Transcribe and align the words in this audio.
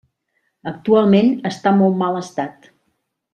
Actualment 0.71 1.29
està 1.51 1.75
en 1.75 1.79
molt 1.83 2.01
mal 2.03 2.19
estat. 2.25 2.67